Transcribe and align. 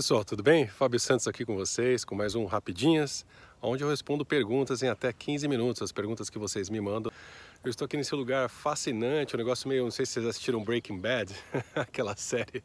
Pessoal, 0.00 0.24
tudo 0.24 0.42
bem? 0.42 0.66
Fábio 0.66 0.98
Santos 0.98 1.28
aqui 1.28 1.44
com 1.44 1.54
vocês, 1.54 2.06
com 2.06 2.14
mais 2.14 2.34
um 2.34 2.46
Rapidinhas, 2.46 3.26
onde 3.60 3.84
eu 3.84 3.90
respondo 3.90 4.24
perguntas 4.24 4.82
em 4.82 4.88
até 4.88 5.12
15 5.12 5.46
minutos, 5.46 5.82
as 5.82 5.92
perguntas 5.92 6.30
que 6.30 6.38
vocês 6.38 6.70
me 6.70 6.80
mandam. 6.80 7.12
Eu 7.62 7.68
estou 7.68 7.84
aqui 7.84 7.98
nesse 7.98 8.14
lugar 8.14 8.48
fascinante, 8.48 9.36
um 9.36 9.38
negócio 9.38 9.68
meio, 9.68 9.84
não 9.84 9.90
sei 9.90 10.06
se 10.06 10.12
vocês 10.12 10.26
assistiram 10.26 10.64
Breaking 10.64 10.98
Bad, 10.98 11.34
aquela 11.76 12.16
série. 12.16 12.64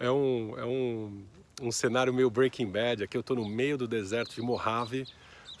É 0.00 0.10
um, 0.10 0.58
é 0.58 0.64
um, 0.64 1.24
um 1.62 1.70
cenário 1.70 2.12
meio 2.12 2.28
Breaking 2.28 2.66
Bad, 2.66 3.04
aqui 3.04 3.16
eu 3.16 3.20
estou 3.20 3.36
no 3.36 3.48
meio 3.48 3.78
do 3.78 3.86
deserto 3.86 4.34
de 4.34 4.42
Mojave, 4.42 5.06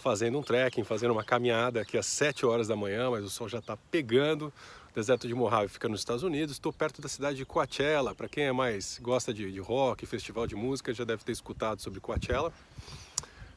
fazendo 0.00 0.36
um 0.36 0.42
trekking, 0.42 0.82
fazendo 0.82 1.12
uma 1.12 1.22
caminhada 1.22 1.80
aqui 1.80 1.96
às 1.96 2.06
7 2.06 2.44
horas 2.44 2.66
da 2.66 2.74
manhã, 2.74 3.08
mas 3.08 3.24
o 3.24 3.30
sol 3.30 3.48
já 3.48 3.60
está 3.60 3.76
pegando. 3.76 4.52
Deserto 4.94 5.26
de 5.26 5.34
Mojave 5.34 5.66
fica 5.66 5.88
nos 5.88 6.02
Estados 6.02 6.22
Unidos. 6.22 6.54
Estou 6.54 6.72
perto 6.72 7.02
da 7.02 7.08
cidade 7.08 7.36
de 7.36 7.44
Coachella. 7.44 8.14
Para 8.14 8.28
quem 8.28 8.44
é 8.44 8.52
mais 8.52 9.00
gosta 9.02 9.34
de, 9.34 9.50
de, 9.50 9.58
rock, 9.58 10.06
festival 10.06 10.46
de 10.46 10.54
música, 10.54 10.94
já 10.94 11.02
deve 11.02 11.24
ter 11.24 11.32
escutado 11.32 11.82
sobre 11.82 11.98
Coachella. 11.98 12.52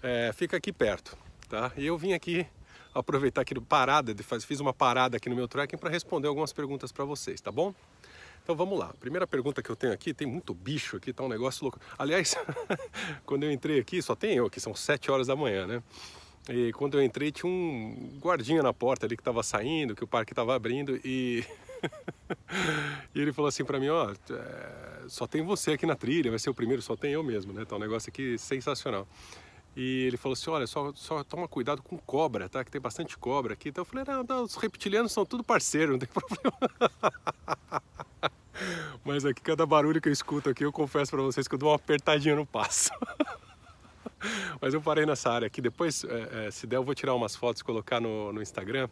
É, 0.02 0.32
fica 0.34 0.58
aqui 0.58 0.74
perto, 0.74 1.16
tá? 1.48 1.72
E 1.78 1.86
eu 1.86 1.96
vim 1.96 2.14
aqui 2.14 2.48
aproveitar 2.92 3.42
aqui 3.42 3.54
parada, 3.62 4.16
fiz 4.48 4.60
uma 4.60 4.74
parada 4.74 5.18
aqui 5.18 5.30
no 5.30 5.36
meu 5.36 5.48
trekking 5.48 5.78
para 5.78 5.92
responder 5.92 6.28
algumas 6.28 6.52
perguntas 6.52 6.92
para 6.92 7.06
vocês, 7.06 7.40
tá 7.40 7.52
bom? 7.52 7.72
Então 8.42 8.56
vamos 8.56 8.80
lá. 8.80 8.92
Primeira 9.00 9.28
pergunta 9.28 9.62
que 9.62 9.70
eu 9.70 9.76
tenho 9.76 9.94
aqui, 9.94 10.16
tem 10.16 10.26
muito 10.26 10.56
bicho 10.56 10.98
aqui, 10.98 11.14
tá 11.14 11.22
um 11.22 11.30
negócio 11.30 11.64
louco. 11.64 11.80
Aliás, 12.00 12.36
quando 13.28 13.44
eu 13.44 13.52
entrei 13.52 13.80
aqui, 13.80 14.02
só 14.02 14.16
tem 14.16 14.38
eu 14.38 14.48
aqui, 14.48 14.60
são 14.60 14.74
7 14.74 15.12
horas 15.12 15.28
da 15.28 15.36
manhã, 15.36 15.68
né? 15.68 15.84
E 16.50 16.72
quando 16.74 16.98
eu 16.98 17.04
entrei 17.04 17.32
tinha 17.32 17.52
um 17.52 18.18
guardinha 18.22 18.64
na 18.64 18.74
porta 18.74 19.06
ali 19.06 19.18
que 19.18 19.22
estava 19.22 19.44
saindo, 19.44 19.96
que 19.96 20.04
o 20.04 20.08
parque 20.08 20.32
estava 20.32 20.56
abrindo 20.56 21.00
e... 21.04 21.44
e 23.14 23.20
ele 23.20 23.34
falou 23.34 23.50
assim 23.50 23.66
para 23.66 23.80
mim, 23.80 23.90
ó, 23.90 24.12
é, 24.12 25.04
só 25.08 25.28
tem 25.28 25.42
você 25.42 25.74
aqui 25.74 25.86
na 25.86 25.96
trilha, 25.96 26.30
vai 26.30 26.40
ser 26.40 26.50
o 26.50 26.54
primeiro, 26.54 26.82
só 26.82 26.96
tem 26.96 27.12
eu 27.12 27.24
mesmo, 27.24 27.52
né? 27.52 27.66
Tá 27.66 27.76
um 27.76 27.80
negócio 27.80 28.10
aqui 28.10 28.38
sensacional. 28.38 29.08
E 29.76 30.06
ele 30.08 30.18
falou 30.18 30.34
assim, 30.34 30.50
olha, 30.50 30.66
só, 30.66 30.92
só 30.96 31.24
toma 31.24 31.48
cuidado 31.48 31.84
com 31.84 31.98
cobra, 32.00 32.50
tá? 32.50 32.64
Que 32.64 32.72
tem 32.72 32.82
bastante 32.82 33.16
cobra 33.18 33.54
aqui. 33.54 33.70
Então 33.70 33.84
eu 33.84 33.86
falei, 33.86 34.06
não, 34.08 34.24
não 34.24 34.44
os 34.44 34.56
reptilianos 34.56 35.12
são 35.12 35.24
tudo 35.26 35.44
parceiro, 35.44 35.92
não 35.92 36.00
tem 36.00 36.10
problema. 36.10 36.58
Mas 39.06 39.24
aqui, 39.24 39.42
cada 39.42 39.66
barulho 39.66 40.02
que 40.02 40.10
eu 40.10 40.14
escuto 40.14 40.50
aqui, 40.50 40.66
eu 40.66 40.72
confesso 40.72 41.12
para 41.12 41.22
vocês 41.22 41.48
que 41.48 41.54
eu 41.54 41.60
dou 41.60 41.70
uma 41.70 41.76
apertadinha 41.76 42.36
no 42.36 42.46
passo. 42.46 42.90
Mas 44.62 44.74
eu 44.74 44.82
parei 44.82 45.06
nessa 45.06 45.32
área 45.32 45.48
aqui. 45.48 45.62
Depois, 45.62 46.04
é, 46.04 46.48
é, 46.48 46.52
se 46.52 46.66
der, 46.68 46.78
eu 46.78 46.84
vou 46.84 46.96
tirar 46.96 47.14
umas 47.14 47.36
fotos 47.36 47.62
e 47.62 47.64
colocar 47.64 48.00
no, 48.00 48.34
no 48.34 48.42
Instagram. 48.42 48.90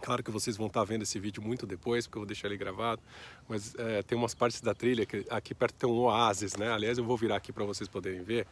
Claro 0.00 0.22
que 0.22 0.30
vocês 0.30 0.56
vão 0.56 0.66
estar 0.66 0.84
vendo 0.84 1.02
esse 1.02 1.18
vídeo 1.18 1.42
muito 1.42 1.66
depois, 1.66 2.06
porque 2.06 2.18
eu 2.18 2.20
vou 2.20 2.26
deixar 2.26 2.48
ele 2.48 2.56
gravado. 2.56 3.00
Mas 3.48 3.74
é, 3.76 4.02
tem 4.02 4.16
umas 4.16 4.34
partes 4.34 4.60
da 4.60 4.74
trilha 4.74 5.06
que 5.06 5.26
aqui 5.30 5.54
perto 5.54 5.74
tem 5.74 5.88
um 5.88 5.98
oásis, 5.98 6.54
né? 6.56 6.70
Aliás, 6.70 6.98
eu 6.98 7.04
vou 7.04 7.16
virar 7.16 7.36
aqui 7.36 7.52
para 7.52 7.64
vocês 7.64 7.88
poderem 7.88 8.22
ver. 8.22 8.46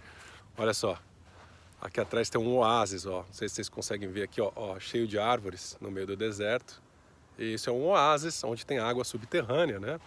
Olha 0.57 0.73
só, 0.73 0.99
aqui 1.81 2.01
atrás 2.01 2.31
tem 2.31 2.41
um 2.41 2.57
oásis, 2.57 3.07
ó. 3.07 3.19
Não 3.27 3.33
sei 3.33 3.49
se 3.49 3.57
vocês 3.57 3.69
conseguem 3.69 4.09
ver 4.09 4.23
aqui, 4.23 4.41
ó, 4.41 4.51
ó 4.57 4.81
cheio 4.81 5.07
de 5.07 5.19
árvores 5.19 5.77
no 5.81 5.91
meio 5.91 6.07
do 6.07 6.17
deserto. 6.17 6.83
E 7.39 7.55
isso 7.55 7.69
é 7.69 7.73
um 7.73 7.87
oásis 7.87 8.43
onde 8.45 8.65
tem 8.65 8.79
água 8.79 9.05
subterrânea, 9.05 9.79
né? 9.79 10.01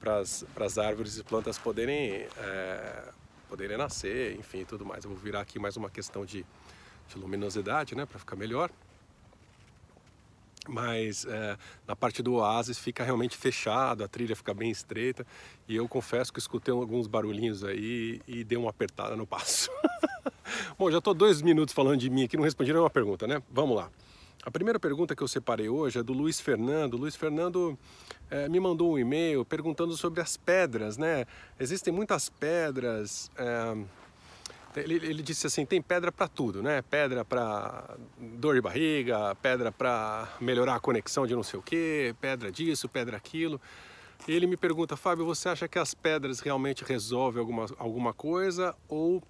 Para 0.00 0.20
as 0.20 0.78
árvores 0.78 1.18
e 1.18 1.22
plantas 1.22 1.58
poderem 1.58 2.26
é, 2.38 3.04
poderem 3.50 3.76
nascer, 3.76 4.38
enfim, 4.38 4.64
tudo 4.64 4.86
mais. 4.86 5.04
Eu 5.04 5.10
vou 5.10 5.18
virar 5.18 5.40
aqui 5.40 5.58
mais 5.58 5.76
uma 5.76 5.90
questão 5.90 6.24
de, 6.24 6.46
de 7.08 7.18
luminosidade, 7.18 7.96
né, 7.96 8.06
para 8.06 8.16
ficar 8.16 8.36
melhor. 8.36 8.70
Mas 10.68 11.24
é, 11.24 11.58
na 11.84 11.96
parte 11.96 12.22
do 12.22 12.34
oásis 12.34 12.78
fica 12.78 13.02
realmente 13.02 13.36
fechado, 13.36 14.04
a 14.04 14.08
trilha 14.08 14.36
fica 14.36 14.54
bem 14.54 14.70
estreita 14.70 15.26
e 15.66 15.74
eu 15.74 15.88
confesso 15.88 16.32
que 16.32 16.38
escutei 16.38 16.72
alguns 16.72 17.08
barulhinhos 17.08 17.64
aí 17.64 18.20
e 18.28 18.44
dei 18.44 18.56
uma 18.56 18.70
apertada 18.70 19.16
no 19.16 19.26
passo. 19.26 19.68
Bom, 20.78 20.88
já 20.88 20.98
estou 20.98 21.12
dois 21.12 21.42
minutos 21.42 21.74
falando 21.74 21.98
de 21.98 22.08
mim 22.08 22.24
aqui, 22.24 22.36
não 22.36 22.44
respondi 22.44 22.72
nenhuma 22.72 22.90
pergunta, 22.90 23.26
né? 23.26 23.42
Vamos 23.50 23.74
lá. 23.74 23.90
A 24.42 24.50
primeira 24.50 24.80
pergunta 24.80 25.14
que 25.14 25.22
eu 25.22 25.28
separei 25.28 25.68
hoje 25.68 25.98
é 25.98 26.02
do 26.02 26.14
Luiz 26.14 26.40
Fernando. 26.40 26.94
O 26.94 26.96
Luiz 26.96 27.14
Fernando 27.14 27.78
é, 28.30 28.48
me 28.48 28.58
mandou 28.58 28.94
um 28.94 28.98
e-mail 28.98 29.44
perguntando 29.44 29.94
sobre 29.98 30.22
as 30.22 30.38
pedras, 30.38 30.96
né? 30.96 31.26
Existem 31.58 31.92
muitas 31.92 32.30
pedras. 32.30 33.30
É, 33.36 34.80
ele, 34.80 34.94
ele, 34.94 35.22
disse 35.22 35.46
assim: 35.46 35.66
tem 35.66 35.82
pedra 35.82 36.10
para 36.10 36.26
tudo, 36.26 36.62
né? 36.62 36.80
Pedra 36.80 37.22
para 37.22 37.96
dor 38.18 38.54
de 38.54 38.62
barriga, 38.62 39.34
pedra 39.42 39.70
para 39.70 40.26
melhorar 40.40 40.76
a 40.76 40.80
conexão 40.80 41.26
de 41.26 41.34
não 41.34 41.42
sei 41.42 41.58
o 41.58 41.62
que, 41.62 42.14
pedra 42.18 42.50
disso, 42.50 42.88
pedra 42.88 43.18
aquilo. 43.18 43.60
E 44.26 44.32
ele 44.32 44.46
me 44.46 44.56
pergunta, 44.56 44.96
Fábio, 44.96 45.26
você 45.26 45.50
acha 45.50 45.68
que 45.68 45.78
as 45.78 45.92
pedras 45.92 46.40
realmente 46.40 46.82
resolvem 46.82 47.40
alguma, 47.40 47.66
alguma 47.76 48.14
coisa 48.14 48.74
ou 48.88 49.22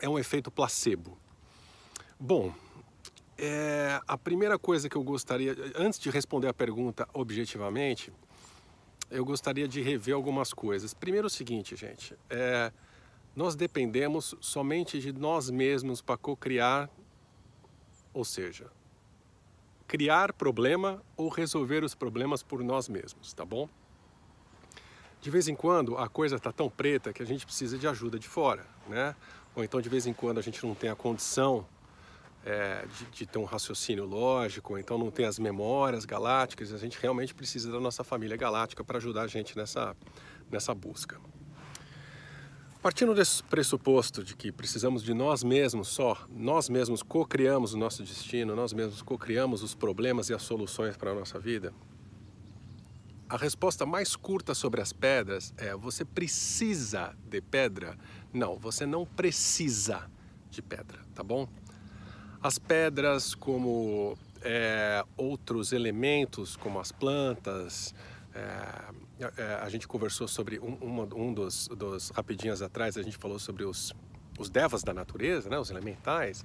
é 0.00 0.08
um 0.08 0.18
efeito 0.18 0.50
placebo? 0.50 1.18
Bom, 2.18 2.54
é, 3.44 4.00
a 4.06 4.16
primeira 4.16 4.56
coisa 4.56 4.88
que 4.88 4.96
eu 4.96 5.02
gostaria, 5.02 5.56
antes 5.74 5.98
de 5.98 6.08
responder 6.08 6.46
a 6.46 6.54
pergunta 6.54 7.08
objetivamente, 7.12 8.12
eu 9.10 9.24
gostaria 9.24 9.66
de 9.66 9.82
rever 9.82 10.14
algumas 10.14 10.54
coisas. 10.54 10.94
Primeiro, 10.94 11.26
o 11.26 11.30
seguinte, 11.30 11.74
gente, 11.74 12.16
é, 12.30 12.72
nós 13.34 13.56
dependemos 13.56 14.36
somente 14.40 15.00
de 15.00 15.12
nós 15.12 15.50
mesmos 15.50 16.00
para 16.00 16.16
co-criar, 16.16 16.88
ou 18.14 18.24
seja, 18.24 18.70
criar 19.88 20.32
problema 20.32 21.02
ou 21.16 21.28
resolver 21.28 21.82
os 21.82 21.96
problemas 21.96 22.44
por 22.44 22.62
nós 22.62 22.88
mesmos, 22.88 23.32
tá 23.32 23.44
bom? 23.44 23.68
De 25.20 25.30
vez 25.30 25.48
em 25.48 25.56
quando 25.56 25.98
a 25.98 26.08
coisa 26.08 26.36
está 26.36 26.52
tão 26.52 26.70
preta 26.70 27.12
que 27.12 27.24
a 27.24 27.26
gente 27.26 27.44
precisa 27.44 27.76
de 27.76 27.88
ajuda 27.88 28.20
de 28.20 28.28
fora, 28.28 28.64
né? 28.88 29.16
Ou 29.56 29.64
então 29.64 29.80
de 29.80 29.88
vez 29.88 30.06
em 30.06 30.12
quando 30.12 30.38
a 30.38 30.42
gente 30.42 30.64
não 30.64 30.76
tem 30.76 30.88
a 30.88 30.94
condição 30.94 31.66
é, 32.44 32.84
de, 32.98 33.04
de, 33.06 33.26
ter 33.26 33.38
um 33.38 33.44
raciocínio 33.44 34.04
lógico, 34.04 34.76
então 34.78 34.98
não 34.98 35.10
tem 35.10 35.26
as 35.26 35.38
memórias 35.38 36.04
galácticas, 36.04 36.72
a 36.72 36.78
gente 36.78 36.98
realmente 37.00 37.34
precisa 37.34 37.70
da 37.70 37.80
nossa 37.80 38.02
família 38.02 38.36
galáctica 38.36 38.82
para 38.82 38.98
ajudar 38.98 39.22
a 39.22 39.26
gente 39.26 39.56
nessa, 39.56 39.96
nessa 40.50 40.74
busca. 40.74 41.20
Partindo 42.82 43.14
desse 43.14 43.44
pressuposto 43.44 44.24
de 44.24 44.34
que 44.34 44.50
precisamos 44.50 45.04
de 45.04 45.14
nós 45.14 45.44
mesmos 45.44 45.86
só, 45.86 46.26
nós 46.28 46.68
mesmos 46.68 47.00
co-criamos 47.00 47.74
o 47.74 47.78
nosso 47.78 48.02
destino, 48.02 48.56
nós 48.56 48.72
mesmos 48.72 49.02
co-criamos 49.02 49.62
os 49.62 49.72
problemas 49.72 50.28
e 50.28 50.34
as 50.34 50.42
soluções 50.42 50.96
para 50.96 51.12
a 51.12 51.14
nossa 51.14 51.38
vida, 51.38 51.72
a 53.32 53.36
resposta 53.38 53.86
mais 53.86 54.14
curta 54.14 54.52
sobre 54.52 54.82
as 54.82 54.92
pedras 54.92 55.54
é: 55.56 55.74
você 55.74 56.04
precisa 56.04 57.16
de 57.24 57.40
pedra? 57.40 57.96
Não, 58.30 58.58
você 58.58 58.84
não 58.84 59.06
precisa 59.06 60.10
de 60.50 60.60
pedra, 60.60 60.98
tá 61.14 61.22
bom? 61.22 61.48
As 62.42 62.58
pedras, 62.58 63.34
como 63.34 64.18
é, 64.42 65.04
outros 65.16 65.72
elementos, 65.72 66.56
como 66.56 66.80
as 66.80 66.90
plantas, 66.90 67.94
é, 68.34 69.30
é, 69.36 69.58
a 69.62 69.68
gente 69.68 69.86
conversou 69.86 70.26
sobre 70.26 70.58
um, 70.58 70.76
um, 70.82 71.28
um 71.28 71.32
dos, 71.32 71.68
dos, 71.68 72.10
rapidinhos 72.10 72.60
atrás, 72.60 72.96
a 72.96 73.02
gente 73.02 73.16
falou 73.16 73.38
sobre 73.38 73.64
os, 73.64 73.94
os 74.38 74.50
devas 74.50 74.82
da 74.82 74.92
natureza, 74.92 75.48
né, 75.48 75.56
os 75.56 75.70
elementais. 75.70 76.44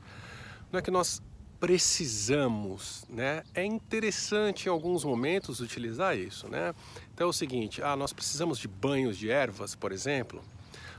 Não 0.71 0.79
é 0.79 0.83
que 0.83 0.91
nós 0.91 1.19
precisamos, 1.59 3.03
né? 3.09 3.41
É 3.55 3.65
interessante 3.65 4.67
em 4.67 4.69
alguns 4.69 5.03
momentos 5.03 5.59
utilizar 5.59 6.15
isso, 6.15 6.47
né? 6.47 6.75
Então 7.11 7.25
é 7.25 7.29
o 7.29 7.33
seguinte, 7.33 7.81
ah, 7.81 7.95
nós 7.95 8.13
precisamos 8.13 8.59
de 8.59 8.67
banhos 8.67 9.17
de 9.17 9.31
ervas, 9.31 9.73
por 9.73 9.91
exemplo. 9.91 10.43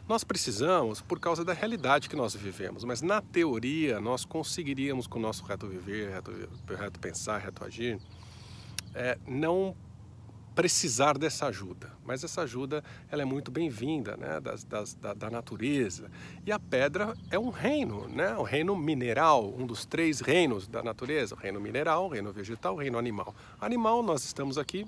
Nós 0.09 0.25
precisamos 0.25 1.03
por 1.03 1.21
causa 1.21 1.45
da 1.45 1.53
realidade 1.53 2.09
que 2.09 2.16
nós 2.16 2.34
vivemos, 2.34 2.83
mas 2.83 3.03
na 3.03 3.21
teoria 3.21 4.01
nós 4.01 4.25
conseguiríamos 4.25 5.07
com 5.07 5.19
o 5.19 5.22
nosso 5.22 5.45
reto 5.45 5.66
viver, 5.66 6.09
reto, 6.09 6.33
reto 6.66 6.99
pensar, 6.99 7.37
reto 7.37 7.63
agir, 7.63 8.01
é, 8.95 9.19
não 9.27 9.77
precisar 10.55 11.19
dessa 11.19 11.47
ajuda. 11.49 11.93
Mas 12.07 12.25
essa 12.25 12.41
ajuda 12.41 12.83
ela 13.10 13.21
é 13.21 13.25
muito 13.27 13.51
bem-vinda 13.51 14.16
né, 14.16 14.41
das, 14.41 14.65
da, 14.95 15.13
da, 15.13 15.31
natureza. 15.31 16.11
E 16.47 16.51
a 16.51 16.59
pedra 16.59 17.15
é 17.31 17.39
um 17.39 17.51
reino, 17.51 18.09
né, 18.09 18.34
o 18.34 18.43
reino 18.43 18.75
mineral, 18.75 19.54
um 19.54 19.66
dos 19.66 19.84
três 19.84 20.21
reinos 20.21 20.66
da 20.66 20.83
natureza: 20.83 21.34
o 21.34 21.39
reino 21.39 21.61
mineral, 21.61 22.07
o 22.07 22.09
reino 22.09 22.33
vegetal, 22.33 22.75
o 22.75 22.78
reino 22.78 22.97
animal. 22.97 23.34
Animal, 23.61 24.03
nós 24.03 24.25
estamos 24.25 24.57
aqui. 24.57 24.87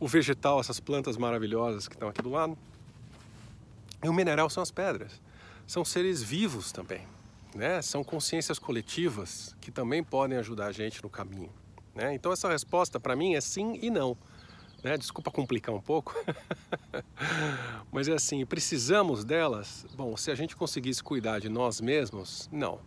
O 0.00 0.08
vegetal, 0.08 0.58
essas 0.58 0.80
plantas 0.80 1.18
maravilhosas 1.18 1.86
que 1.86 1.94
estão 1.94 2.08
aqui 2.08 2.22
do 2.22 2.30
lado. 2.30 2.56
E 4.02 4.08
o 4.08 4.12
mineral 4.12 4.50
são 4.50 4.62
as 4.62 4.70
pedras. 4.70 5.20
São 5.66 5.84
seres 5.84 6.22
vivos 6.22 6.72
também, 6.72 7.06
né? 7.54 7.80
São 7.80 8.02
consciências 8.02 8.58
coletivas 8.58 9.54
que 9.60 9.70
também 9.70 10.02
podem 10.02 10.36
ajudar 10.38 10.66
a 10.66 10.72
gente 10.72 11.02
no 11.02 11.08
caminho. 11.08 11.52
Né? 11.94 12.14
Então 12.14 12.32
essa 12.32 12.48
resposta 12.48 12.98
para 12.98 13.14
mim 13.14 13.34
é 13.34 13.40
sim 13.40 13.78
e 13.80 13.90
não. 13.90 14.16
Né? 14.82 14.96
Desculpa 14.96 15.30
complicar 15.30 15.72
um 15.72 15.80
pouco, 15.80 16.14
mas 17.92 18.08
é 18.08 18.14
assim, 18.14 18.44
precisamos 18.44 19.24
delas? 19.24 19.86
Bom, 19.94 20.16
se 20.16 20.30
a 20.30 20.34
gente 20.34 20.56
conseguisse 20.56 21.02
cuidar 21.02 21.38
de 21.38 21.48
nós 21.48 21.80
mesmos, 21.80 22.48
não. 22.50 22.80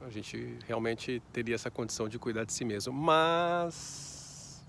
A 0.00 0.08
gente 0.08 0.58
realmente 0.66 1.22
teria 1.32 1.54
essa 1.54 1.70
condição 1.70 2.08
de 2.08 2.18
cuidar 2.18 2.44
de 2.44 2.52
si 2.52 2.64
mesmo. 2.64 2.92
Mas, 2.92 4.64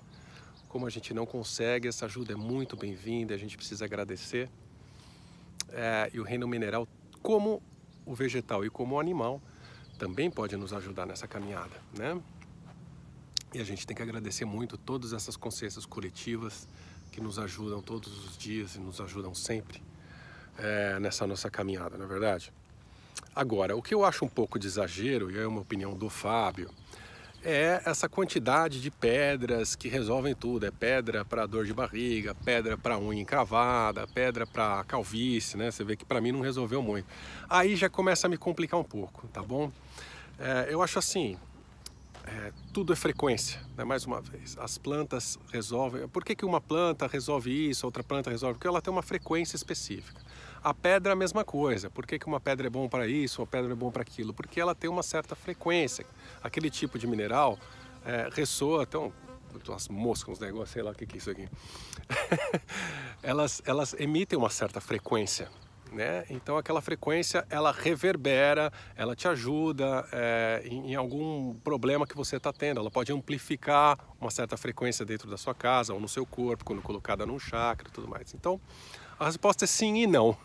como 0.67 0.85
a 0.85 0.89
gente 0.89 1.13
não 1.13 1.25
consegue, 1.25 1.87
essa 1.87 2.05
ajuda 2.05 2.33
é 2.33 2.35
muito 2.35 2.75
bem-vinda, 2.75 3.33
a 3.33 3.37
gente 3.37 3.55
precisa 3.55 3.85
agradecer 3.85 4.49
é, 5.73 6.09
e 6.13 6.19
o 6.19 6.23
reino 6.23 6.47
mineral 6.47 6.87
como 7.21 7.61
o 8.05 8.13
vegetal 8.13 8.65
e 8.65 8.69
como 8.69 8.95
o 8.95 8.99
animal 8.99 9.41
também 9.97 10.29
pode 10.29 10.55
nos 10.57 10.73
ajudar 10.73 11.05
nessa 11.05 11.27
caminhada, 11.27 11.75
né? 11.97 12.19
E 13.53 13.59
a 13.59 13.63
gente 13.63 13.85
tem 13.85 13.95
que 13.95 14.01
agradecer 14.01 14.45
muito 14.45 14.77
todas 14.77 15.13
essas 15.13 15.37
consciências 15.37 15.85
coletivas 15.85 16.67
que 17.11 17.21
nos 17.21 17.37
ajudam 17.37 17.81
todos 17.81 18.25
os 18.25 18.37
dias 18.37 18.75
e 18.75 18.79
nos 18.79 18.99
ajudam 18.99 19.33
sempre 19.35 19.81
é, 20.57 20.99
nessa 20.99 21.27
nossa 21.27 21.49
caminhada, 21.49 21.97
não 21.97 22.05
é 22.05 22.07
verdade? 22.07 22.51
Agora, 23.35 23.75
o 23.75 23.81
que 23.81 23.93
eu 23.93 24.03
acho 24.03 24.25
um 24.25 24.29
pouco 24.29 24.57
de 24.57 24.67
exagero, 24.67 25.31
e 25.31 25.37
é 25.37 25.45
uma 25.45 25.61
opinião 25.61 25.95
do 25.95 26.09
Fábio, 26.09 26.69
é 27.43 27.81
essa 27.85 28.07
quantidade 28.07 28.81
de 28.81 28.89
pedras 28.89 29.75
que 29.75 29.87
resolvem 29.87 30.33
tudo. 30.33 30.65
É 30.65 30.71
pedra 30.71 31.25
para 31.25 31.45
dor 31.45 31.65
de 31.65 31.73
barriga, 31.73 32.33
pedra 32.33 32.77
para 32.77 32.97
unha 32.97 33.21
encravada, 33.21 34.07
pedra 34.07 34.47
para 34.47 34.83
calvície, 34.85 35.57
né? 35.57 35.69
Você 35.69 35.83
vê 35.83 35.95
que 35.95 36.05
para 36.05 36.21
mim 36.21 36.31
não 36.31 36.41
resolveu 36.41 36.81
muito. 36.81 37.07
Aí 37.49 37.75
já 37.75 37.89
começa 37.89 38.27
a 38.27 38.29
me 38.29 38.37
complicar 38.37 38.79
um 38.79 38.83
pouco, 38.83 39.27
tá 39.27 39.41
bom? 39.41 39.71
É, 40.39 40.67
eu 40.69 40.81
acho 40.81 40.97
assim, 40.97 41.37
é, 42.25 42.53
tudo 42.71 42.93
é 42.93 42.95
frequência, 42.95 43.59
né? 43.77 43.83
mais 43.83 44.05
uma 44.05 44.21
vez. 44.21 44.57
As 44.57 44.77
plantas 44.77 45.37
resolvem. 45.51 46.07
Por 46.07 46.23
que, 46.23 46.35
que 46.35 46.45
uma 46.45 46.61
planta 46.61 47.05
resolve 47.07 47.69
isso, 47.69 47.85
outra 47.85 48.03
planta 48.03 48.29
resolve? 48.29 48.55
Porque 48.55 48.67
ela 48.67 48.81
tem 48.81 48.91
uma 48.91 49.03
frequência 49.03 49.55
específica. 49.55 50.21
A 50.63 50.73
pedra 50.73 51.11
é 51.11 51.13
a 51.13 51.15
mesma 51.15 51.43
coisa. 51.43 51.89
Por 51.89 52.07
que, 52.07 52.17
que 52.17 52.25
uma 52.25 52.39
pedra 52.39 52.67
é 52.67 52.69
bom 52.69 52.87
para 52.87 53.05
isso, 53.05 53.41
uma 53.41 53.47
pedra 53.47 53.73
é 53.73 53.75
bom 53.75 53.91
para 53.91 54.01
aquilo? 54.01 54.33
Porque 54.33 54.61
ela 54.61 54.73
tem 54.73 54.89
uma 54.89 55.03
certa 55.03 55.35
frequência. 55.35 56.05
Aquele 56.41 56.69
tipo 56.69 56.97
de 56.97 57.05
mineral 57.05 57.59
é, 58.05 58.29
ressoa, 58.31 58.83
então, 58.83 59.11
umas 59.67 59.89
moscas, 59.89 60.35
uns 60.35 60.39
negócios, 60.39 60.69
sei 60.69 60.81
lá 60.81 60.91
o 60.91 60.95
que, 60.95 61.05
que 61.05 61.15
é 61.15 61.17
isso 61.17 61.29
aqui. 61.29 61.49
elas, 63.21 63.61
elas 63.65 63.93
emitem 63.99 64.39
uma 64.39 64.49
certa 64.49 64.79
frequência. 64.79 65.49
Né? 65.93 66.25
Então 66.27 66.57
aquela 66.57 66.81
frequência 66.81 67.45
ela 67.51 67.71
reverbera, 67.71 68.73
ela 68.95 69.15
te 69.15 69.27
ajuda 69.27 70.07
é, 70.11 70.63
em, 70.65 70.91
em, 70.91 70.95
algum 70.95 71.53
problema 71.63 72.07
que 72.07 72.15
você 72.15 72.37
está 72.37 72.51
tendo. 72.51 72.79
Ela 72.79 72.89
pode 72.89 73.11
amplificar 73.11 73.99
uma 74.19 74.31
certa 74.31 74.57
frequência 74.57 75.05
dentro 75.05 75.29
da 75.29 75.37
sua 75.37 75.53
casa 75.53 75.93
ou 75.93 75.99
no 75.99 76.09
seu 76.09 76.25
corpo 76.25 76.65
quando 76.65 76.81
colocada 76.81 77.27
num 77.27 77.37
chakra 77.37 77.87
e 77.87 77.91
tudo 77.91 78.07
mais. 78.07 78.33
Então 78.33 78.59
a 79.19 79.25
resposta 79.25 79.65
é 79.65 79.67
sim 79.67 80.01
e 80.01 80.07
não. 80.07 80.35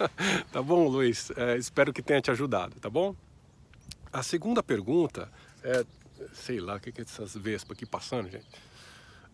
tá 0.50 0.62
bom, 0.62 0.88
Luiz? 0.88 1.30
É, 1.36 1.58
espero 1.58 1.92
que 1.92 2.02
tenha 2.02 2.22
te 2.22 2.30
ajudado, 2.30 2.80
tá 2.80 2.88
bom? 2.88 3.14
A 4.10 4.22
segunda 4.22 4.62
pergunta 4.62 5.30
é, 5.62 5.84
sei 6.32 6.60
lá, 6.60 6.76
o 6.76 6.80
que 6.80 6.98
é 6.98 7.04
essas 7.04 7.36
vespas 7.36 7.76
aqui 7.76 7.84
passando, 7.84 8.30
gente? 8.30 8.46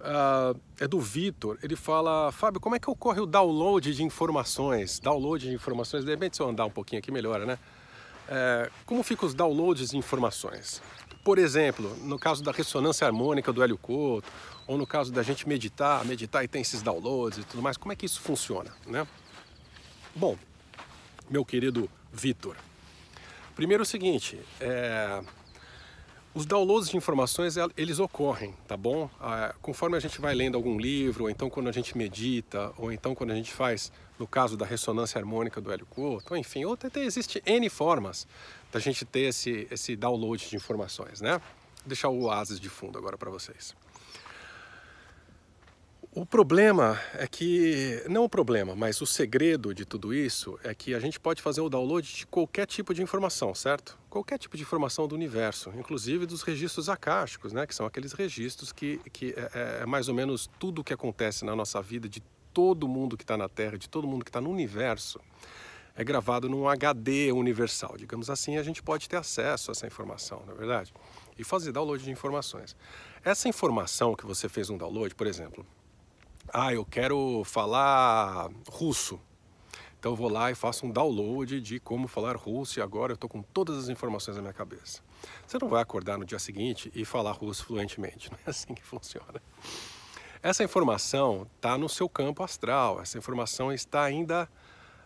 Uh, 0.00 0.58
é 0.79 0.88
do 0.88 0.99
Vitor. 0.99 1.58
Ele 1.62 1.76
fala, 1.76 2.32
Fábio, 2.32 2.58
como 2.58 2.75
é 2.75 2.79
que 2.79 2.88
ocorre 2.88 3.20
o 3.20 3.26
download 3.26 3.94
de 3.94 4.02
informações? 4.02 4.99
Download 4.99 5.47
de 5.47 5.55
informações, 5.55 6.05
de 6.05 6.11
repente 6.11 6.37
se 6.37 6.43
eu 6.43 6.49
andar 6.49 6.64
um 6.64 6.70
pouquinho 6.70 7.00
aqui 7.00 7.12
melhora, 7.12 7.44
né? 7.44 7.58
É, 8.26 8.70
como 8.87 9.02
ficam 9.02 9.29
os 9.29 9.35
downloads 9.35 9.91
de 9.91 9.99
informações? 9.99 10.81
Por 11.23 11.37
exemplo, 11.37 11.94
no 12.02 12.19
caso 12.19 12.43
da 12.43 12.50
ressonância 12.50 13.06
harmônica 13.06 13.52
do 13.52 13.62
Hélio 13.62 13.76
Couto, 13.76 14.26
ou 14.67 14.79
no 14.79 14.87
caso 14.87 15.12
da 15.12 15.23
gente 15.23 15.47
meditar, 15.47 16.03
meditar 16.06 16.43
e 16.44 16.49
tem 16.49 16.62
esses 16.62 16.81
downloads 16.81 17.41
e 17.41 17.44
tudo 17.44 17.61
mais, 17.61 17.76
como 17.76 17.93
é 17.93 17.96
que 17.96 18.06
isso 18.06 18.20
funciona, 18.20 18.73
né? 18.87 19.06
Bom, 20.14 20.38
meu 21.29 21.44
querido 21.44 21.91
Vitor, 22.11 22.56
primeiro 23.55 23.82
é 23.82 23.85
o 23.85 23.87
seguinte, 23.87 24.41
é, 24.61 25.23
os 26.32 26.47
downloads 26.47 26.88
de 26.88 26.97
informações, 26.97 27.56
eles 27.77 27.99
ocorrem, 27.99 28.55
tá 28.69 28.77
bom? 28.77 29.11
Ah, 29.21 29.55
conforme 29.61 29.97
a 29.97 30.00
gente 30.00 30.21
vai 30.21 30.35
lendo 30.35 30.55
algum 30.55 30.79
livro, 30.79 31.25
ou 31.25 31.31
então 31.31 31.50
quando 31.50 31.69
a 31.69 31.73
gente 31.73 31.99
medita, 31.99 32.73
ou 32.79 32.93
então 32.93 33.15
quando 33.15 33.32
a 33.32 33.35
gente 33.35 33.53
faz, 33.53 33.91
no 34.19 34.27
caso 34.27 34.56
da 34.56 34.65
ressonância 34.65 35.19
harmônica 35.19 35.61
do 35.61 35.73
Hélio 35.73 35.87
Couto, 35.87 36.37
enfim, 36.37 36.65
ou 36.65 36.75
até 36.75 37.00
existe 37.00 37.43
N 37.44 37.69
formas 37.69 38.29
da 38.71 38.79
gente 38.79 39.05
ter 39.05 39.23
esse, 39.23 39.67
esse 39.71 39.97
download 39.97 40.49
de 40.49 40.55
informações, 40.55 41.21
né? 41.21 41.32
Vou 41.32 41.87
deixar 41.87 42.09
o 42.11 42.23
oásis 42.23 42.61
de 42.61 42.69
fundo 42.69 42.97
agora 42.97 43.19
para 43.19 43.31
vocês. 43.31 43.75
O 46.12 46.27
problema 46.27 47.01
é 47.15 47.29
que, 47.29 48.03
não 48.09 48.25
o 48.25 48.29
problema, 48.29 48.75
mas 48.75 49.01
o 49.01 49.07
segredo 49.07 49.73
de 49.73 49.85
tudo 49.85 50.12
isso 50.12 50.59
é 50.65 50.75
que 50.75 50.93
a 50.93 50.99
gente 50.99 51.21
pode 51.21 51.41
fazer 51.41 51.61
o 51.61 51.69
download 51.69 52.12
de 52.12 52.27
qualquer 52.27 52.67
tipo 52.67 52.93
de 52.93 53.01
informação, 53.01 53.55
certo? 53.55 53.97
Qualquer 54.09 54.37
tipo 54.37 54.57
de 54.57 54.65
informação 54.65 55.07
do 55.07 55.15
universo, 55.15 55.71
inclusive 55.77 56.27
dos 56.27 56.43
registros 56.43 56.89
acásticos, 56.89 57.53
né? 57.53 57.65
Que 57.65 57.73
são 57.73 57.87
aqueles 57.87 58.12
registros 58.12 58.73
que, 58.73 58.99
que 59.12 59.33
é, 59.37 59.51
é, 59.55 59.83
é 59.83 59.87
mais 59.87 60.09
ou 60.09 60.15
menos 60.15 60.51
tudo 60.59 60.81
o 60.81 60.85
que 60.85 60.93
acontece 60.93 61.45
na 61.45 61.55
nossa 61.55 61.81
vida, 61.81 62.09
de 62.09 62.21
todo 62.53 62.89
mundo 62.89 63.17
que 63.17 63.23
está 63.23 63.37
na 63.37 63.49
Terra, 63.49 63.79
de 63.79 63.89
todo 63.89 64.09
mundo 64.09 64.25
que 64.25 64.31
está 64.31 64.41
no 64.41 64.51
universo, 64.51 65.21
é 65.95 66.03
gravado 66.03 66.49
num 66.49 66.69
HD 66.69 67.31
universal. 67.31 67.97
Digamos 67.97 68.29
assim, 68.29 68.56
a 68.56 68.65
gente 68.65 68.83
pode 68.83 69.09
ter 69.09 69.17
acesso 69.17 69.71
a 69.71 69.73
essa 69.73 69.87
informação, 69.87 70.43
não 70.45 70.55
é 70.55 70.56
verdade? 70.56 70.93
E 71.39 71.45
fazer 71.45 71.71
download 71.71 72.03
de 72.03 72.11
informações. 72.11 72.77
Essa 73.25 73.49
informação 73.49 74.17
que 74.17 74.27
você 74.27 74.49
fez 74.49 74.71
um 74.71 74.77
download, 74.77 75.15
por 75.15 75.29
exemplo, 75.29 75.65
ah, 76.52 76.73
eu 76.73 76.85
quero 76.85 77.43
falar 77.44 78.50
russo. 78.69 79.20
Então 79.99 80.12
eu 80.12 80.17
vou 80.17 80.31
lá 80.31 80.50
e 80.50 80.55
faço 80.55 80.87
um 80.87 80.91
download 80.91 81.61
de 81.61 81.79
como 81.79 82.08
falar 82.08 82.35
russo 82.37 82.79
e 82.79 82.82
agora 82.82 83.12
eu 83.12 83.14
estou 83.14 83.29
com 83.29 83.43
todas 83.43 83.76
as 83.76 83.88
informações 83.88 84.37
na 84.37 84.43
minha 84.43 84.55
cabeça. 84.55 85.02
Você 85.47 85.58
não 85.61 85.69
vai 85.69 85.82
acordar 85.82 86.17
no 86.19 86.25
dia 86.25 86.38
seguinte 86.38 86.91
e 86.94 87.05
falar 87.05 87.32
russo 87.32 87.64
fluentemente, 87.67 88.31
não 88.32 88.38
é 88.47 88.50
assim 88.50 88.75
que 88.75 88.82
funciona. 88.82 89.43
Essa 90.43 90.64
informação 90.64 91.47
está 91.56 91.76
no 91.76 91.88
seu 91.88 92.08
campo 92.08 92.43
astral, 92.43 93.00
essa 93.00 93.19
informação 93.19 93.70
está 93.70 94.03
ainda 94.03 94.49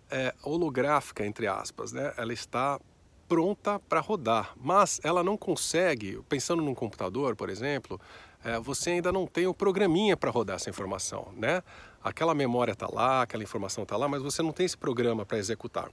é, 0.09 0.33
holográfica, 0.45 1.27
entre 1.27 1.49
aspas, 1.49 1.93
né? 1.93 2.15
ela 2.17 2.33
está 2.33 2.81
pronta 3.27 3.81
para 3.81 3.99
rodar, 3.99 4.53
mas 4.57 5.01
ela 5.03 5.25
não 5.25 5.37
consegue, 5.37 6.21
pensando 6.29 6.63
num 6.63 6.75
computador, 6.75 7.35
por 7.35 7.49
exemplo, 7.51 8.01
é, 8.45 8.59
você 8.61 8.91
ainda 8.91 9.11
não 9.11 9.27
tem 9.27 9.47
o 9.47 9.55
programinha 9.55 10.17
para 10.17 10.31
rodar 10.31 10.57
essa 10.57 10.69
informação, 10.69 11.33
né? 11.35 11.63
Aquela 12.03 12.35
memória 12.35 12.73
está 12.73 12.87
lá, 12.87 13.23
aquela 13.23 13.43
informação 13.43 13.85
está 13.85 13.97
lá, 13.97 14.07
mas 14.07 14.23
você 14.23 14.43
não 14.43 14.53
tem 14.53 14.67
esse 14.67 14.77
programa 14.77 15.25
para 15.25 15.39
executar. 15.39 15.89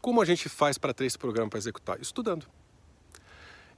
Como 0.00 0.20
a 0.20 0.24
gente 0.24 0.48
faz 0.48 0.76
para 0.76 0.92
ter 0.92 1.06
esse 1.06 1.16
programa 1.16 1.48
para 1.48 1.58
executar? 1.58 2.00
Estudando. 2.00 2.46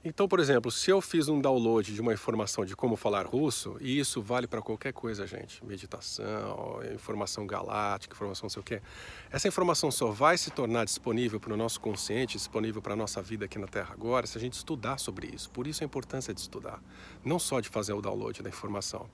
Então, 0.03 0.27
por 0.27 0.39
exemplo, 0.39 0.71
se 0.71 0.89
eu 0.89 0.99
fiz 0.99 1.27
um 1.27 1.39
download 1.39 1.93
de 1.93 2.01
uma 2.01 2.11
informação 2.11 2.65
de 2.65 2.75
como 2.75 2.95
falar 2.95 3.23
russo, 3.23 3.77
e 3.79 3.99
isso 3.99 4.19
vale 4.19 4.47
para 4.47 4.59
qualquer 4.59 4.91
coisa, 4.91 5.27
gente, 5.27 5.63
meditação, 5.63 6.79
informação 6.91 7.45
galáctica, 7.45 8.15
informação 8.15 8.45
não 8.45 8.49
sei 8.49 8.59
o 8.61 8.63
quê, 8.63 8.81
essa 9.29 9.47
informação 9.47 9.91
só 9.91 10.09
vai 10.09 10.39
se 10.39 10.49
tornar 10.49 10.85
disponível 10.85 11.39
para 11.39 11.53
o 11.53 11.57
nosso 11.57 11.79
consciente, 11.79 12.35
disponível 12.35 12.81
para 12.81 12.93
a 12.93 12.95
nossa 12.95 13.21
vida 13.21 13.45
aqui 13.45 13.59
na 13.59 13.67
Terra 13.67 13.93
agora, 13.93 14.25
se 14.25 14.35
a 14.35 14.41
gente 14.41 14.53
estudar 14.53 14.97
sobre 14.97 15.27
isso. 15.27 15.51
Por 15.51 15.67
isso 15.67 15.83
a 15.83 15.85
importância 15.85 16.33
de 16.33 16.39
estudar, 16.39 16.81
não 17.23 17.37
só 17.37 17.59
de 17.59 17.69
fazer 17.69 17.93
o 17.93 18.01
download 18.01 18.41
da 18.41 18.49
informação. 18.49 19.07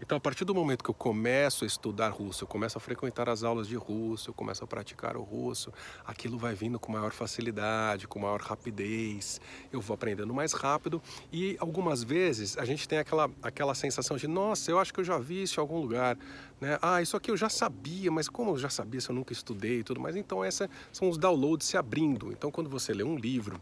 Então, 0.00 0.18
a 0.18 0.20
partir 0.20 0.44
do 0.44 0.54
momento 0.54 0.84
que 0.84 0.90
eu 0.90 0.94
começo 0.94 1.64
a 1.64 1.66
estudar 1.66 2.10
russo, 2.10 2.44
eu 2.44 2.48
começo 2.48 2.76
a 2.76 2.80
frequentar 2.80 3.28
as 3.28 3.42
aulas 3.42 3.66
de 3.66 3.76
russo, 3.76 4.30
eu 4.30 4.34
começo 4.34 4.62
a 4.62 4.66
praticar 4.66 5.16
o 5.16 5.22
russo, 5.22 5.72
aquilo 6.04 6.36
vai 6.38 6.54
vindo 6.54 6.78
com 6.78 6.92
maior 6.92 7.12
facilidade, 7.12 8.06
com 8.06 8.18
maior 8.18 8.40
rapidez, 8.40 9.40
eu 9.72 9.80
vou 9.80 9.94
aprendendo 9.94 10.34
mais 10.34 10.52
rápido 10.52 11.00
e 11.32 11.56
algumas 11.58 12.02
vezes 12.02 12.58
a 12.58 12.64
gente 12.64 12.86
tem 12.86 12.98
aquela, 12.98 13.30
aquela 13.42 13.74
sensação 13.74 14.16
de, 14.16 14.28
nossa, 14.28 14.70
eu 14.70 14.78
acho 14.78 14.92
que 14.92 15.00
eu 15.00 15.04
já 15.04 15.18
vi 15.18 15.42
isso 15.42 15.58
em 15.58 15.62
algum 15.62 15.80
lugar, 15.80 16.18
né? 16.60 16.78
Ah, 16.82 17.00
isso 17.00 17.16
aqui 17.16 17.30
eu 17.30 17.36
já 17.36 17.48
sabia, 17.48 18.10
mas 18.10 18.28
como 18.28 18.52
eu 18.52 18.58
já 18.58 18.68
sabia 18.68 19.00
se 19.00 19.08
eu 19.08 19.14
nunca 19.14 19.32
estudei 19.32 19.80
e 19.80 19.84
tudo 19.84 19.98
mais? 19.98 20.14
Então, 20.14 20.44
esses 20.44 20.68
são 20.92 21.08
os 21.08 21.16
downloads 21.16 21.66
se 21.66 21.76
abrindo. 21.76 22.32
Então, 22.32 22.50
quando 22.50 22.68
você 22.68 22.92
lê 22.92 23.02
um 23.02 23.16
livro, 23.16 23.58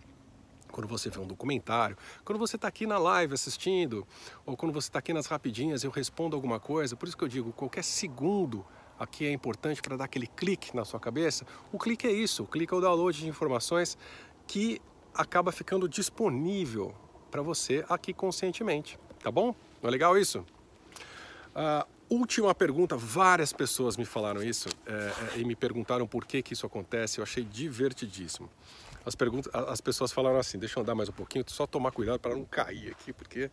quando 0.75 0.89
você 0.89 1.09
vê 1.09 1.21
um 1.21 1.27
documentário, 1.27 1.97
quando 2.25 2.37
você 2.37 2.57
está 2.57 2.67
aqui 2.67 2.85
na 2.85 2.99
live 2.99 3.33
assistindo, 3.33 4.05
ou 4.45 4.57
quando 4.57 4.73
você 4.73 4.89
está 4.89 4.99
aqui 4.99 5.13
nas 5.13 5.27
rapidinhas 5.27 5.85
eu 5.85 5.91
respondo 5.91 6.35
alguma 6.35 6.59
coisa. 6.59 6.97
Por 6.97 7.07
isso 7.07 7.17
que 7.17 7.23
eu 7.23 7.29
digo, 7.29 7.53
qualquer 7.53 7.85
segundo 7.85 8.67
aqui 8.99 9.25
é 9.25 9.31
importante 9.31 9.81
para 9.81 9.97
dar 9.97 10.07
aquele 10.07 10.27
clique 10.27 10.75
na 10.75 10.85
sua 10.85 10.99
cabeça. 10.99 11.47
O 11.71 11.79
clique 11.79 12.09
é 12.09 12.11
isso, 12.11 12.43
o 12.43 12.47
clique 12.47 12.75
é 12.75 12.77
o 12.77 12.81
download 12.81 13.17
de 13.17 13.29
informações 13.29 13.97
que 14.49 14.83
acaba 15.15 15.53
ficando 15.53 15.89
disponível 15.89 16.93
para 17.31 17.41
você 17.41 17.85
aqui 17.89 18.13
conscientemente, 18.13 18.99
tá 19.23 19.31
bom? 19.31 19.55
Não 19.81 19.89
é 19.89 19.91
legal 19.93 20.19
isso? 20.19 20.45
Uh, 21.55 21.87
última 22.15 22.55
pergunta, 22.55 22.97
várias 22.97 23.53
pessoas 23.53 23.97
me 23.97 24.05
falaram 24.05 24.43
isso 24.43 24.69
é, 24.87 24.93
é, 25.37 25.39
e 25.39 25.45
me 25.45 25.55
perguntaram 25.55 26.07
por 26.07 26.25
que, 26.25 26.43
que 26.43 26.53
isso 26.53 26.67
acontece, 26.67 27.19
eu 27.19 27.23
achei 27.23 27.45
divertidíssimo 27.45 28.49
as, 29.05 29.15
perguntas, 29.15 29.53
as 29.55 29.81
pessoas 29.81 30.13
falaram 30.13 30.39
assim, 30.39 30.59
deixa 30.59 30.79
eu 30.79 30.83
andar 30.83 30.95
mais 30.95 31.09
um 31.09 31.13
pouquinho, 31.13 31.45
só 31.49 31.67
tomar 31.67 31.93
cuidado 31.93 32.19
para 32.19 32.35
não 32.35 32.45
cair 32.45 32.91
aqui, 32.91 33.13
porque 33.13 33.51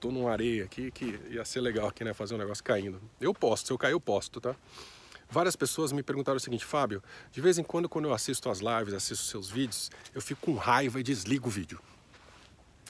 tô 0.00 0.10
numa 0.10 0.30
areia 0.30 0.64
aqui 0.64 0.90
que 0.90 1.20
ia 1.28 1.44
ser 1.44 1.60
legal 1.60 1.88
aqui, 1.88 2.02
né, 2.02 2.14
fazer 2.14 2.34
um 2.34 2.38
negócio 2.38 2.64
caindo. 2.64 3.00
Eu 3.20 3.34
posto, 3.34 3.66
se 3.66 3.72
eu 3.72 3.78
cair 3.78 3.92
eu 3.92 4.00
posto, 4.00 4.40
tá? 4.40 4.56
Várias 5.28 5.56
pessoas 5.56 5.92
me 5.92 6.02
perguntaram 6.02 6.36
o 6.36 6.40
seguinte, 6.40 6.64
Fábio, 6.64 7.02
de 7.32 7.40
vez 7.40 7.58
em 7.58 7.64
quando 7.64 7.88
quando 7.88 8.06
eu 8.06 8.14
assisto 8.14 8.48
as 8.48 8.60
lives, 8.60 8.94
assisto 8.94 9.24
seus 9.24 9.50
vídeos, 9.50 9.90
eu 10.14 10.22
fico 10.22 10.40
com 10.40 10.54
raiva 10.54 11.00
e 11.00 11.02
desligo 11.02 11.48
o 11.48 11.50
vídeo. 11.50 11.80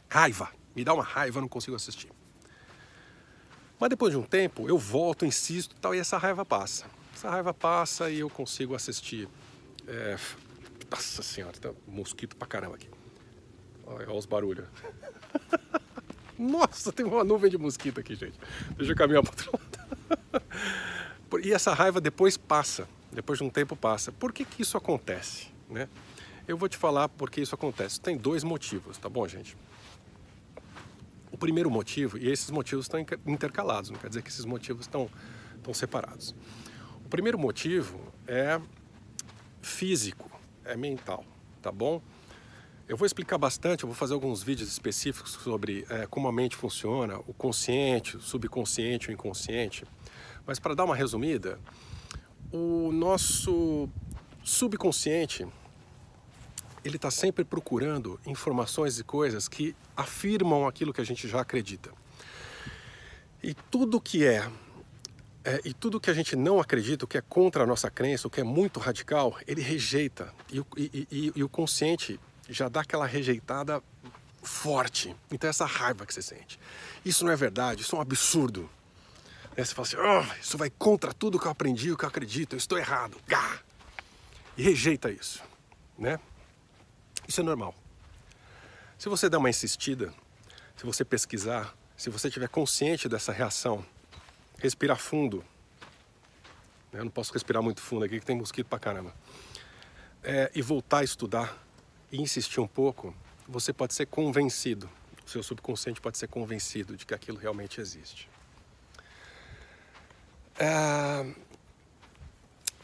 Raiva, 0.09 0.51
me 0.75 0.85
dá 0.85 0.93
uma 0.93 1.03
raiva, 1.03 1.41
não 1.41 1.49
consigo 1.49 1.75
assistir. 1.75 2.11
Mas 3.79 3.91
depois 3.91 4.13
de 4.13 4.19
um 4.19 4.23
tempo, 4.23 4.69
eu 4.69 4.79
volto, 4.79 5.27
insisto 5.27 5.75
tal, 5.77 5.95
e 5.95 5.99
essa 5.99 6.17
raiva 6.17 6.45
passa. 6.45 6.87
Essa 7.15 7.31
raiva 7.31 7.53
passa 7.53 8.11
e 8.11 8.21
eu 8.21 8.31
consigo 8.31 8.75
assistir 8.75 9.29
é, 9.87 10.17
Nossa 10.91 11.23
senhora, 11.23 11.57
tá 11.59 11.73
mosquito 11.87 12.37
pra 12.37 12.47
caramba 12.47 12.77
aqui. 12.77 12.89
Olha, 13.87 14.09
olha 14.09 14.19
os 14.19 14.27
barulhos. 14.27 14.67
Nossa, 16.39 16.93
tem 16.93 17.07
uma 17.07 17.25
nuvem 17.25 17.51
de 17.51 17.57
mosquito 17.57 18.01
aqui, 18.01 18.15
gente. 18.15 18.39
Deixa 18.77 18.93
eu 18.93 18.97
caminhar 18.97 19.23
para 19.23 19.31
outro 19.31 19.51
lado. 19.53 19.77
E 21.43 21.53
essa 21.53 21.73
raiva 21.73 22.01
depois 22.01 22.37
passa, 22.37 22.89
depois 23.11 23.39
de 23.39 23.45
um 23.45 23.51
tempo 23.51 23.75
passa. 23.75 24.13
Por 24.13 24.33
que, 24.33 24.45
que 24.45 24.63
isso 24.63 24.77
acontece? 24.77 25.49
Né? 25.69 25.89
Eu 26.47 26.57
vou 26.57 26.69
te 26.69 26.77
falar 26.77 27.09
por 27.09 27.31
que 27.31 27.41
isso 27.41 27.55
acontece. 27.55 28.01
Tem 28.01 28.17
dois 28.17 28.45
motivos, 28.45 28.97
tá 28.99 29.09
bom, 29.09 29.27
gente? 29.27 29.57
O 31.37 31.39
primeiro 31.39 31.71
motivo, 31.71 32.17
e 32.17 32.31
esses 32.31 32.51
motivos 32.51 32.87
estão 32.87 32.99
intercalados, 33.27 33.91
não 33.91 33.99
quer 33.99 34.09
dizer 34.09 34.23
que 34.23 34.31
esses 34.31 34.47
motivos 34.47 34.87
estão, 34.87 35.07
estão 35.55 35.75
separados. 35.75 36.35
O 37.05 37.11
primeiro 37.11 37.39
motivo 37.39 38.01
é 38.27 38.59
físico, 39.61 40.31
é 40.65 40.75
mental, 40.79 41.27
tá 41.61 41.71
bom? 41.71 42.01
Eu 42.89 42.97
vou 42.97 43.05
explicar 43.05 43.37
bastante, 43.37 43.83
eu 43.83 43.87
vou 43.87 43.95
fazer 43.95 44.15
alguns 44.15 44.43
vídeos 44.43 44.71
específicos 44.71 45.33
sobre 45.33 45.85
é, 45.91 46.07
como 46.07 46.27
a 46.27 46.33
mente 46.33 46.57
funciona, 46.57 47.19
o 47.27 47.35
consciente, 47.35 48.17
o 48.17 48.21
subconsciente, 48.23 49.11
o 49.11 49.13
inconsciente. 49.13 49.85
Mas 50.47 50.59
para 50.59 50.75
dar 50.75 50.85
uma 50.87 50.97
resumida, 50.97 51.61
o 52.51 52.91
nosso 52.93 53.91
subconsciente 54.43 55.47
ele 56.87 56.97
está 56.97 57.11
sempre 57.11 57.45
procurando 57.45 58.21
informações 58.25 58.99
e 58.99 59.05
coisas 59.05 59.49
que 59.49 59.75
afirmam 59.97 60.67
aquilo 60.67 60.93
que 60.93 61.01
a 61.01 61.05
gente 61.05 61.27
já 61.27 61.41
acredita. 61.41 61.91
E 63.43 63.55
tudo 63.71 64.01
que 64.01 64.25
é, 64.25 64.49
é, 65.45 65.61
e 65.65 65.73
tudo 65.73 66.01
que 66.01 66.11
a 66.11 66.15
gente 66.15 66.35
não 66.37 66.61
acredita, 66.61 67.05
o 67.05 67.09
que 67.09 67.19
é 67.19 67.21
contra 67.21 67.65
a 67.65 67.67
nossa 67.67 67.91
crença, 67.91 68.27
o 68.29 68.31
que 68.31 68.41
é 68.41 68.45
muito 68.45 68.81
radical, 68.81 69.37
ele 69.47 69.61
rejeita. 69.61 70.33
E, 70.53 70.59
e, 70.77 71.09
e, 71.11 71.33
e 71.37 71.45
o 71.45 71.49
consciente 71.49 72.19
já 72.49 72.69
dá 72.69 72.81
aquela 72.81 73.07
rejeitada 73.07 73.83
forte. 74.43 75.15
Então, 75.31 75.51
essa 75.51 75.67
raiva 75.67 76.07
que 76.07 76.15
você 76.15 76.23
sente. 76.23 76.59
Isso 77.05 77.25
não 77.25 77.33
é 77.33 77.37
verdade, 77.37 77.83
isso 77.83 77.97
é 77.97 77.99
um 77.99 78.03
absurdo. 78.03 78.71
Aí 79.57 79.65
você 79.65 79.75
fala 79.75 79.89
assim: 79.89 79.97
oh, 79.97 80.41
isso 80.41 80.57
vai 80.57 80.71
contra 80.71 81.13
tudo 81.13 81.39
que 81.39 81.47
eu 81.47 81.51
aprendi, 81.51 81.91
o 81.91 81.97
que 81.97 82.05
eu 82.05 82.09
acredito, 82.09 82.55
eu 82.55 82.59
estou 82.59 82.79
errado. 82.79 83.17
Gá! 83.27 83.61
E 84.57 84.63
rejeita 84.63 85.11
isso, 85.11 85.43
né? 85.99 86.19
Isso 87.29 87.41
é 87.41 87.45
normal. 87.45 87.75
Se 88.99 89.09
você 89.09 89.29
der 89.29 89.37
uma 89.37 89.51
insistida, 89.51 90.13
se 90.77 90.85
você 90.85 91.05
pesquisar, 91.05 91.77
se 91.97 92.11
você 92.11 92.31
tiver 92.31 92.49
consciente 92.49 93.09
dessa 93.09 93.33
reação, 93.33 93.85
respirar 94.59 94.99
fundo. 94.99 95.45
Eu 96.93 97.05
não 97.05 97.11
posso 97.11 97.33
respirar 97.33 97.63
muito 97.63 97.81
fundo 97.81 98.05
aqui, 98.05 98.21
que 98.21 98.27
tem 98.27 98.37
mosquito 98.37 98.67
pra 98.67 98.79
caramba. 98.79 99.15
É, 100.23 100.51
e 100.55 100.63
voltar 100.63 100.99
a 100.99 101.05
estudar, 101.05 101.63
e 102.11 102.21
insistir 102.21 102.61
um 102.61 102.67
pouco, 102.67 103.15
você 103.47 103.73
pode 103.73 103.95
ser 103.95 104.07
convencido, 104.07 104.89
o 105.25 105.31
seu 105.31 105.43
subconsciente 105.43 106.01
pode 106.01 106.19
ser 106.19 106.29
convencido 106.29 106.97
de 106.97 107.05
que 107.05 107.15
aquilo 107.15 107.39
realmente 107.39 107.81
existe. 107.81 108.29
É... 110.59 111.35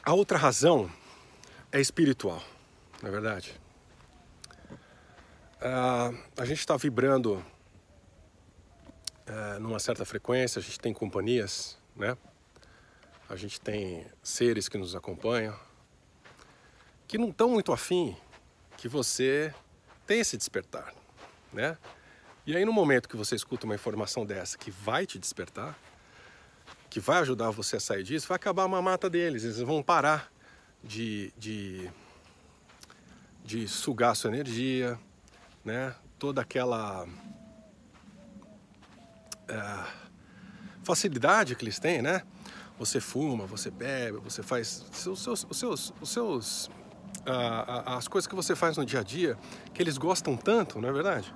A 0.04 0.12
outra 0.12 0.36
razão 0.36 0.90
é 1.70 1.80
espiritual, 1.80 2.42
não 3.00 3.08
é 3.08 3.12
verdade? 3.12 3.58
É... 5.62 6.42
A 6.42 6.44
gente 6.44 6.58
está 6.58 6.76
vibrando 6.76 7.44
é, 9.26 9.58
numa 9.60 9.78
certa 9.78 10.04
frequência, 10.04 10.58
a 10.58 10.62
gente 10.62 10.78
tem 10.78 10.92
companhias, 10.92 11.78
né? 11.94 12.16
A 13.28 13.36
gente 13.36 13.60
tem 13.60 14.04
seres 14.22 14.68
que 14.68 14.76
nos 14.76 14.94
acompanham, 14.94 15.58
que 17.06 17.16
não 17.16 17.30
estão 17.30 17.48
muito 17.48 17.72
afim 17.72 18.16
que 18.76 18.88
você 18.88 19.54
tem 20.06 20.20
esse 20.20 20.36
despertar, 20.36 20.92
né? 21.52 21.78
E 22.44 22.56
aí 22.56 22.64
no 22.64 22.72
momento 22.72 23.08
que 23.08 23.16
você 23.16 23.36
escuta 23.36 23.64
uma 23.64 23.76
informação 23.76 24.26
dessa 24.26 24.58
que 24.58 24.70
vai 24.70 25.06
te 25.06 25.18
despertar, 25.18 25.78
que 26.90 26.98
vai 26.98 27.20
ajudar 27.20 27.50
você 27.50 27.76
a 27.76 27.80
sair 27.80 28.02
disso, 28.02 28.26
vai 28.26 28.36
acabar 28.36 28.64
a 28.64 28.68
mamata 28.68 29.08
deles, 29.08 29.44
eles 29.44 29.60
vão 29.60 29.82
parar 29.82 30.30
de, 30.82 31.32
de, 31.38 31.88
de 33.44 33.68
sugar 33.68 34.16
sua 34.16 34.30
energia, 34.30 34.98
né? 35.64 35.94
Toda 36.18 36.40
aquela 36.40 37.06
é, 39.48 39.84
facilidade 40.82 41.54
que 41.54 41.64
eles 41.64 41.78
têm, 41.78 42.02
né? 42.02 42.22
Você 42.78 43.00
fuma, 43.00 43.46
você 43.46 43.70
bebe, 43.70 44.18
você 44.18 44.42
faz 44.42 44.84
os 44.90 45.20
seus, 45.22 45.46
os 45.48 45.56
seus, 45.56 45.94
os 46.00 46.08
seus 46.10 46.70
as 47.86 48.08
coisas 48.08 48.26
que 48.26 48.34
você 48.34 48.56
faz 48.56 48.76
no 48.76 48.84
dia 48.84 49.00
a 49.00 49.02
dia, 49.02 49.38
que 49.72 49.82
eles 49.82 49.96
gostam 49.96 50.36
tanto, 50.36 50.80
não 50.80 50.88
é 50.88 50.92
verdade? 50.92 51.32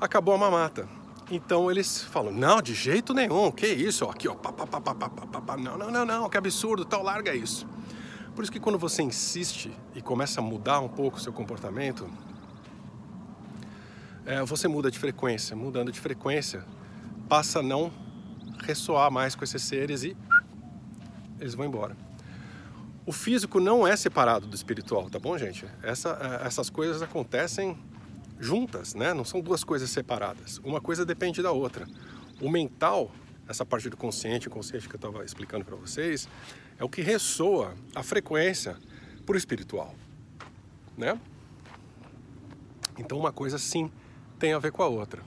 Acabou 0.00 0.34
a 0.34 0.38
mamata. 0.38 0.88
Então 1.30 1.70
eles 1.70 2.02
falam, 2.02 2.32
não, 2.32 2.62
de 2.62 2.72
jeito 2.72 3.12
nenhum, 3.12 3.50
que 3.50 3.66
isso, 3.66 4.04
aqui 4.04 4.28
ó, 4.28 4.34
pá, 4.34 4.52
pá, 4.52 4.66
pá, 4.66 4.80
pá, 4.80 4.94
pá, 4.94 5.08
pá, 5.08 5.40
pá, 5.40 5.56
não, 5.56 5.76
não, 5.76 5.90
não, 5.90 6.04
não, 6.06 6.28
que 6.30 6.38
absurdo, 6.38 6.84
tal, 6.84 7.02
larga 7.02 7.34
isso. 7.34 7.66
Por 8.34 8.42
isso 8.42 8.52
que 8.52 8.60
quando 8.60 8.78
você 8.78 9.02
insiste 9.02 9.72
e 9.94 10.00
começa 10.00 10.40
a 10.40 10.42
mudar 10.42 10.80
um 10.80 10.88
pouco 10.88 11.16
o 11.16 11.20
seu 11.20 11.32
comportamento, 11.32 12.08
é, 14.28 14.44
você 14.44 14.68
muda 14.68 14.90
de 14.90 14.98
frequência, 14.98 15.56
mudando 15.56 15.90
de 15.90 15.98
frequência, 15.98 16.62
passa 17.30 17.60
a 17.60 17.62
não 17.62 17.90
ressoar 18.62 19.10
mais 19.10 19.34
com 19.34 19.42
esses 19.42 19.62
seres 19.62 20.02
e 20.02 20.14
eles 21.40 21.54
vão 21.54 21.64
embora. 21.64 21.96
O 23.06 23.12
físico 23.12 23.58
não 23.58 23.88
é 23.88 23.96
separado 23.96 24.46
do 24.46 24.54
espiritual, 24.54 25.08
tá 25.08 25.18
bom, 25.18 25.38
gente? 25.38 25.64
Essa, 25.82 26.40
é, 26.42 26.46
essas 26.46 26.68
coisas 26.68 27.00
acontecem 27.00 27.78
juntas, 28.38 28.94
né? 28.94 29.14
Não 29.14 29.24
são 29.24 29.40
duas 29.40 29.64
coisas 29.64 29.88
separadas. 29.88 30.58
Uma 30.58 30.78
coisa 30.78 31.06
depende 31.06 31.40
da 31.40 31.50
outra. 31.50 31.86
O 32.38 32.50
mental, 32.50 33.10
essa 33.48 33.64
parte 33.64 33.88
do 33.88 33.96
consciente, 33.96 34.46
o 34.46 34.50
consciente 34.50 34.86
que 34.90 34.94
eu 34.94 34.98
estava 34.98 35.24
explicando 35.24 35.64
para 35.64 35.74
vocês, 35.74 36.28
é 36.78 36.84
o 36.84 36.88
que 36.88 37.00
ressoa 37.00 37.74
a 37.94 38.02
frequência 38.02 38.76
para 39.24 39.34
o 39.34 39.38
espiritual, 39.38 39.94
né? 40.98 41.18
Então 42.98 43.18
uma 43.18 43.32
coisa 43.32 43.56
sim 43.56 43.90
tem 44.38 44.52
a 44.52 44.58
ver 44.58 44.72
com 44.72 44.82
a 44.82 44.88
outra. 44.88 45.22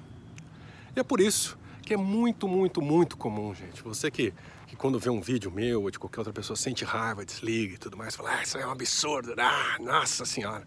E 0.95 0.99
é 0.99 1.03
por 1.03 1.19
isso 1.19 1.57
que 1.83 1.93
é 1.93 1.97
muito, 1.97 2.47
muito, 2.47 2.81
muito 2.81 3.17
comum, 3.17 3.53
gente. 3.53 3.81
Você 3.83 4.09
que 4.09 4.33
que 4.71 4.75
quando 4.77 4.97
vê 4.97 5.09
um 5.09 5.19
vídeo 5.19 5.51
meu 5.51 5.83
ou 5.83 5.91
de 5.91 5.99
qualquer 5.99 6.21
outra 6.21 6.31
pessoa 6.31 6.55
sente 6.55 6.85
raiva, 6.85 7.25
desliga 7.25 7.75
e 7.75 7.77
tudo 7.77 7.97
mais, 7.97 8.15
fala, 8.15 8.37
ah, 8.37 8.41
isso 8.41 8.57
é 8.57 8.65
um 8.65 8.71
absurdo, 8.71 9.33
ah, 9.37 9.77
nossa 9.81 10.23
senhora. 10.23 10.65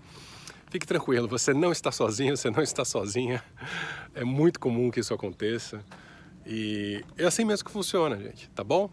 Fique 0.68 0.86
tranquilo, 0.86 1.26
você 1.26 1.54
não 1.54 1.72
está 1.72 1.90
sozinho, 1.90 2.36
você 2.36 2.50
não 2.50 2.62
está 2.62 2.84
sozinha. 2.84 3.42
É 4.14 4.22
muito 4.22 4.60
comum 4.60 4.90
que 4.90 5.00
isso 5.00 5.14
aconteça. 5.14 5.82
E 6.44 7.02
é 7.16 7.24
assim 7.24 7.46
mesmo 7.46 7.64
que 7.64 7.70
funciona, 7.70 8.18
gente, 8.18 8.50
tá 8.50 8.62
bom? 8.62 8.90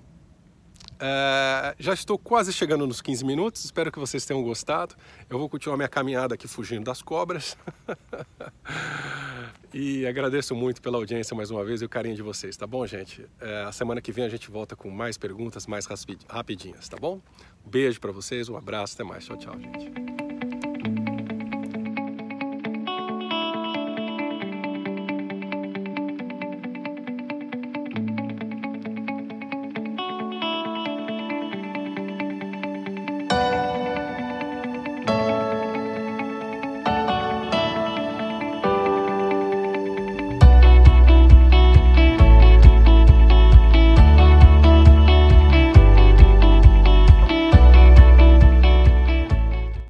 É, 1.04 1.76
já 1.80 1.94
estou 1.96 2.16
quase 2.20 2.54
chegando 2.54 2.86
nos 2.86 3.02
15 3.02 3.26
minutos, 3.26 3.66
espero 3.66 3.92
que 3.92 3.98
vocês 3.98 4.24
tenham 4.24 4.44
gostado. 4.44 4.96
Eu 5.28 5.40
vou 5.40 5.50
continuar 5.50 5.76
minha 5.76 5.90
caminhada 5.90 6.36
aqui 6.36 6.48
fugindo 6.48 6.84
das 6.84 7.02
cobras. 7.02 7.58
e 9.74 10.06
agradeço 10.06 10.54
muito 10.54 10.80
pela 10.80 10.98
audiência 10.98 11.36
mais 11.36 11.50
uma 11.50 11.66
vez 11.66 11.82
e 11.82 11.86
o 11.86 11.90
carinho 11.90 12.16
de 12.16 12.22
vocês, 12.22 12.56
tá 12.56 12.68
bom, 12.68 12.86
gente? 12.86 13.26
É, 13.40 13.64
a 13.64 13.72
semana 13.72 14.00
que 14.00 14.12
vem 14.12 14.24
a 14.24 14.30
gente 14.30 14.52
volta 14.52 14.76
com 14.76 14.92
mais 14.92 15.18
perguntas 15.18 15.66
mais 15.66 15.88
rapidinhas, 16.30 16.88
tá 16.88 16.98
bom? 16.98 17.20
Beijo 17.66 18.00
para 18.00 18.12
vocês, 18.12 18.48
um 18.48 18.56
abraço, 18.56 18.94
até 18.94 19.04
mais. 19.04 19.26
Tchau, 19.26 19.38
tchau, 19.38 19.60
gente. 19.60 20.21